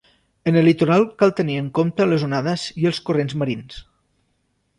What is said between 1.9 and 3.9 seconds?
les onades i els corrents marins.